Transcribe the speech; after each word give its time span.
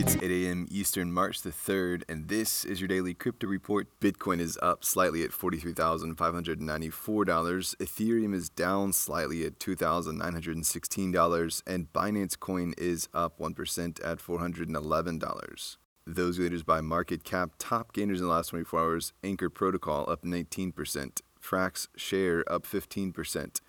It's 0.00 0.16
8 0.16 0.30
a.m. 0.30 0.66
Eastern, 0.70 1.12
March 1.12 1.42
the 1.42 1.50
3rd, 1.50 2.04
and 2.08 2.28
this 2.28 2.64
is 2.64 2.80
your 2.80 2.88
daily 2.88 3.12
crypto 3.12 3.46
report. 3.46 3.86
Bitcoin 4.00 4.40
is 4.40 4.58
up 4.62 4.82
slightly 4.82 5.22
at 5.24 5.30
$43,594. 5.30 7.76
Ethereum 7.76 8.34
is 8.34 8.48
down 8.48 8.94
slightly 8.94 9.44
at 9.44 9.58
$2,916, 9.58 11.62
and 11.66 11.92
Binance 11.92 12.40
Coin 12.40 12.72
is 12.78 13.10
up 13.12 13.38
1% 13.38 14.00
at 14.02 14.18
$411. 14.20 15.76
Those 16.06 16.38
leaders 16.38 16.62
by 16.62 16.80
market 16.80 17.22
cap, 17.22 17.50
top 17.58 17.92
gainers 17.92 18.22
in 18.22 18.26
the 18.26 18.32
last 18.32 18.48
24 18.48 18.80
hours 18.80 19.12
Anchor 19.22 19.50
Protocol 19.50 20.08
up 20.08 20.22
19%, 20.22 21.20
Frax 21.38 21.88
Share 21.94 22.42
up 22.50 22.62
15%. 22.62 23.60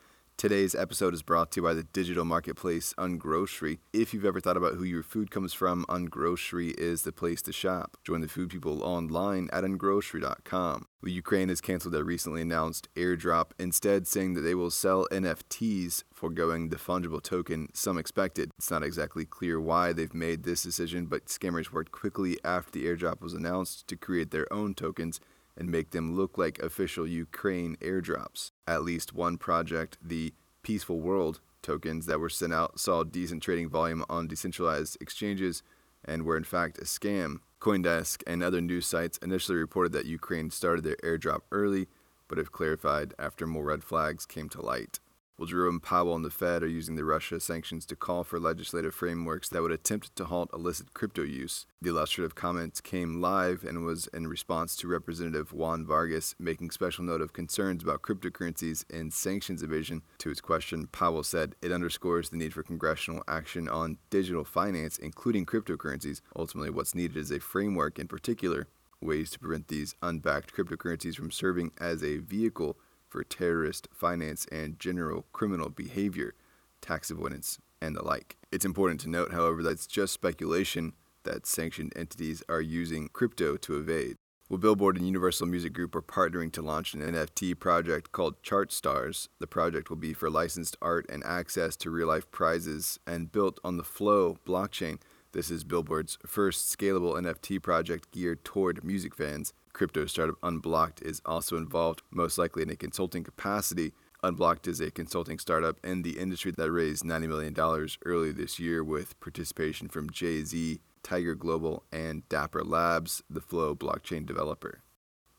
Today's 0.41 0.73
episode 0.73 1.13
is 1.13 1.21
brought 1.21 1.51
to 1.51 1.59
you 1.59 1.67
by 1.67 1.75
the 1.75 1.83
digital 1.83 2.25
marketplace 2.25 2.95
Ungrocery. 2.97 3.77
If 3.93 4.11
you've 4.11 4.25
ever 4.25 4.39
thought 4.39 4.57
about 4.57 4.73
who 4.73 4.83
your 4.83 5.03
food 5.03 5.29
comes 5.29 5.53
from, 5.53 5.85
Ungrocery 5.87 6.73
is 6.79 7.03
the 7.03 7.11
place 7.11 7.43
to 7.43 7.53
shop. 7.53 7.95
Join 8.03 8.21
the 8.21 8.27
food 8.27 8.49
people 8.49 8.81
online 8.81 9.51
at 9.53 9.63
ungrocery.com. 9.63 10.87
Ukraine 11.03 11.49
has 11.49 11.61
canceled 11.61 11.93
their 11.93 12.03
recently 12.03 12.41
announced 12.41 12.89
airdrop, 12.95 13.51
instead 13.59 14.07
saying 14.07 14.33
that 14.33 14.41
they 14.41 14.55
will 14.55 14.71
sell 14.71 15.05
NFTs, 15.11 16.05
foregoing 16.11 16.69
the 16.69 16.77
fungible 16.77 17.21
token 17.21 17.67
some 17.75 17.99
expected. 17.99 18.49
It's 18.57 18.71
not 18.71 18.81
exactly 18.81 19.25
clear 19.25 19.61
why 19.61 19.93
they've 19.93 20.11
made 20.11 20.41
this 20.41 20.63
decision, 20.63 21.05
but 21.05 21.27
scammers 21.27 21.71
worked 21.71 21.91
quickly 21.91 22.39
after 22.43 22.71
the 22.71 22.87
airdrop 22.87 23.21
was 23.21 23.35
announced 23.35 23.87
to 23.89 23.95
create 23.95 24.31
their 24.31 24.51
own 24.51 24.73
tokens 24.73 25.19
and 25.55 25.69
make 25.69 25.91
them 25.91 26.15
look 26.15 26.39
like 26.39 26.57
official 26.57 27.05
Ukraine 27.05 27.75
airdrops. 27.75 28.50
At 28.67 28.83
least 28.83 29.13
one 29.13 29.37
project, 29.37 29.97
the 30.01 30.33
Peaceful 30.63 30.99
World 30.99 31.39
tokens 31.61 32.05
that 32.05 32.19
were 32.19 32.29
sent 32.29 32.53
out, 32.53 32.79
saw 32.79 33.03
decent 33.03 33.43
trading 33.43 33.69
volume 33.69 34.03
on 34.09 34.27
decentralized 34.27 34.97
exchanges 35.01 35.63
and 36.03 36.23
were 36.23 36.37
in 36.37 36.43
fact 36.43 36.77
a 36.79 36.83
scam. 36.83 37.37
Coindesk 37.59 38.23
and 38.25 38.41
other 38.41 38.61
news 38.61 38.87
sites 38.87 39.17
initially 39.19 39.57
reported 39.57 39.91
that 39.91 40.05
Ukraine 40.05 40.49
started 40.49 40.83
their 40.83 40.95
airdrop 40.97 41.41
early, 41.51 41.87
but 42.27 42.37
have 42.37 42.51
clarified 42.51 43.13
after 43.19 43.45
more 43.45 43.65
red 43.65 43.83
flags 43.83 44.25
came 44.25 44.49
to 44.49 44.61
light. 44.61 44.99
Well, 45.41 45.47
Jerome 45.47 45.79
Powell 45.79 46.15
and 46.15 46.23
the 46.23 46.29
Fed 46.29 46.61
are 46.61 46.67
using 46.67 46.97
the 46.97 47.03
Russia 47.03 47.39
sanctions 47.39 47.87
to 47.87 47.95
call 47.95 48.23
for 48.23 48.39
legislative 48.39 48.93
frameworks 48.93 49.49
that 49.49 49.63
would 49.63 49.71
attempt 49.71 50.15
to 50.15 50.25
halt 50.25 50.51
illicit 50.53 50.93
crypto 50.93 51.23
use. 51.23 51.65
The 51.81 51.89
illustrative 51.89 52.35
comments 52.35 52.79
came 52.79 53.21
live 53.21 53.63
and 53.63 53.83
was 53.83 54.05
in 54.13 54.27
response 54.27 54.75
to 54.75 54.87
Representative 54.87 55.51
Juan 55.51 55.83
Vargas 55.83 56.35
making 56.37 56.69
special 56.69 57.03
note 57.05 57.21
of 57.21 57.33
concerns 57.33 57.81
about 57.81 58.03
cryptocurrencies 58.03 58.85
and 58.93 59.11
sanctions 59.11 59.63
evasion. 59.63 60.03
To 60.19 60.29
his 60.29 60.41
question, 60.41 60.85
Powell 60.91 61.23
said 61.23 61.55
it 61.59 61.71
underscores 61.71 62.29
the 62.29 62.37
need 62.37 62.53
for 62.53 62.61
congressional 62.61 63.23
action 63.27 63.67
on 63.67 63.97
digital 64.11 64.43
finance, 64.43 64.99
including 64.99 65.47
cryptocurrencies. 65.47 66.21
Ultimately, 66.35 66.69
what's 66.69 66.93
needed 66.93 67.17
is 67.17 67.31
a 67.31 67.39
framework, 67.39 67.97
in 67.97 68.07
particular, 68.07 68.67
ways 69.01 69.31
to 69.31 69.39
prevent 69.39 69.69
these 69.69 69.95
unbacked 70.03 70.53
cryptocurrencies 70.55 71.15
from 71.15 71.31
serving 71.31 71.71
as 71.79 72.03
a 72.03 72.17
vehicle 72.17 72.77
for 73.11 73.23
terrorist 73.23 73.89
finance 73.93 74.47
and 74.51 74.79
general 74.79 75.25
criminal 75.33 75.69
behavior, 75.69 76.33
tax 76.79 77.11
avoidance, 77.11 77.59
and 77.81 77.95
the 77.95 78.03
like. 78.03 78.37
It's 78.51 78.65
important 78.65 79.01
to 79.01 79.09
note, 79.09 79.31
however, 79.31 79.61
that 79.63 79.71
it's 79.71 79.87
just 79.87 80.13
speculation 80.13 80.93
that 81.23 81.45
sanctioned 81.45 81.93
entities 81.95 82.41
are 82.47 82.61
using 82.61 83.09
crypto 83.09 83.57
to 83.57 83.77
evade. 83.77 84.15
Well, 84.49 84.57
Billboard 84.57 84.97
and 84.97 85.05
Universal 85.05 85.47
Music 85.47 85.71
Group 85.71 85.95
are 85.95 86.01
partnering 86.01 86.51
to 86.53 86.61
launch 86.61 86.93
an 86.93 87.01
NFT 87.01 87.57
project 87.59 88.11
called 88.11 88.41
Chart 88.43 88.71
Stars. 88.71 89.29
The 89.39 89.47
project 89.47 89.89
will 89.89 89.97
be 89.97 90.13
for 90.13 90.29
licensed 90.29 90.75
art 90.81 91.05
and 91.09 91.23
access 91.23 91.75
to 91.77 91.89
real 91.89 92.07
life 92.07 92.29
prizes 92.31 92.99
and 93.07 93.31
built 93.31 93.59
on 93.63 93.77
the 93.77 93.83
Flow 93.83 94.37
blockchain. 94.45 94.99
This 95.33 95.49
is 95.49 95.63
Billboard's 95.63 96.17
first 96.25 96.77
scalable 96.77 97.13
NFT 97.13 97.61
project 97.61 98.11
geared 98.11 98.43
toward 98.43 98.83
music 98.83 99.15
fans. 99.15 99.53
Crypto 99.71 100.05
startup 100.05 100.35
Unblocked 100.43 101.01
is 101.01 101.21
also 101.25 101.55
involved, 101.55 102.01
most 102.11 102.37
likely 102.37 102.63
in 102.63 102.69
a 102.69 102.75
consulting 102.75 103.23
capacity. 103.23 103.93
Unblocked 104.23 104.67
is 104.67 104.81
a 104.81 104.91
consulting 104.91 105.39
startup 105.39 105.77
in 105.85 106.01
the 106.01 106.19
industry 106.19 106.51
that 106.51 106.69
raised 106.69 107.05
$90 107.05 107.29
million 107.29 107.87
earlier 108.05 108.33
this 108.33 108.59
year 108.59 108.83
with 108.83 109.17
participation 109.21 109.87
from 109.87 110.09
Jay 110.09 110.43
Z, 110.43 110.81
Tiger 111.01 111.33
Global, 111.33 111.83
and 111.93 112.27
Dapper 112.27 112.65
Labs, 112.65 113.23
the 113.29 113.39
Flow 113.39 113.73
blockchain 113.73 114.25
developer. 114.25 114.81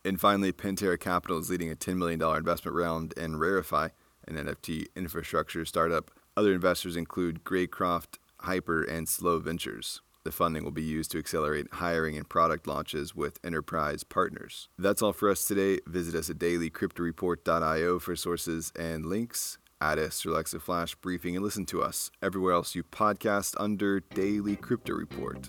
And 0.06 0.19
finally, 0.19 0.54
Pantera 0.54 0.98
Capital 0.98 1.38
is 1.38 1.50
leading 1.50 1.70
a 1.70 1.76
$10 1.76 1.98
million 1.98 2.22
investment 2.22 2.75
round 2.75 3.12
in 3.19 3.34
Rarify, 3.34 3.91
an 4.26 4.36
NFT 4.36 4.86
infrastructure 4.97 5.66
startup. 5.66 6.10
Other 6.34 6.54
investors 6.54 6.97
include 6.97 7.44
Greycroft, 7.44 8.19
Hyper, 8.42 8.82
and 8.82 9.08
Slow 9.08 9.38
Ventures. 9.38 10.00
The 10.25 10.32
funding 10.32 10.62
will 10.62 10.70
be 10.70 10.82
used 10.82 11.10
to 11.12 11.19
accelerate 11.19 11.66
hiring 11.72 12.16
and 12.16 12.28
product 12.28 12.66
launches 12.66 13.14
with 13.14 13.41
enterprise 13.42 14.04
partners. 14.04 14.69
That's 14.78 15.03
all 15.03 15.12
for 15.12 15.28
us 15.28 15.44
today. 15.44 15.80
Visit 15.86 16.14
us 16.14 16.30
at 16.30 16.38
dailycryptoreport.io 16.38 17.98
for 17.98 18.14
sources 18.14 18.72
and 18.78 19.06
links. 19.06 19.58
Add 19.81 19.98
us 19.98 20.25
Alexa 20.25 20.60
Flash 20.60 20.94
briefing 20.94 21.34
and 21.34 21.44
listen 21.44 21.66
to 21.66 21.82
us 21.82 22.12
everywhere 22.22 22.52
else 22.52 22.76
you 22.76 22.84
podcast 22.84 23.56
under 23.58 23.98
Daily 23.98 24.54
Crypto 24.54 24.94
Report. 24.94 25.48